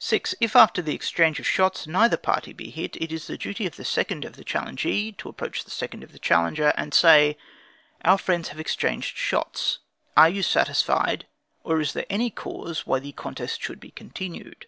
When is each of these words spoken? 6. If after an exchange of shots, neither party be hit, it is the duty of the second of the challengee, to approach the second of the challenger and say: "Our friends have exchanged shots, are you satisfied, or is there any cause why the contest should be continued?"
6. 0.00 0.34
If 0.40 0.56
after 0.56 0.80
an 0.82 0.88
exchange 0.88 1.38
of 1.38 1.46
shots, 1.46 1.86
neither 1.86 2.16
party 2.16 2.52
be 2.52 2.70
hit, 2.70 2.96
it 3.00 3.12
is 3.12 3.28
the 3.28 3.38
duty 3.38 3.64
of 3.64 3.76
the 3.76 3.84
second 3.84 4.24
of 4.24 4.34
the 4.34 4.42
challengee, 4.44 5.16
to 5.18 5.28
approach 5.28 5.62
the 5.62 5.70
second 5.70 6.02
of 6.02 6.10
the 6.10 6.18
challenger 6.18 6.72
and 6.76 6.92
say: 6.92 7.38
"Our 8.04 8.18
friends 8.18 8.48
have 8.48 8.58
exchanged 8.58 9.16
shots, 9.16 9.78
are 10.16 10.28
you 10.28 10.42
satisfied, 10.42 11.28
or 11.62 11.80
is 11.80 11.92
there 11.92 12.06
any 12.10 12.28
cause 12.28 12.88
why 12.88 12.98
the 12.98 13.12
contest 13.12 13.62
should 13.62 13.78
be 13.78 13.92
continued?" 13.92 14.66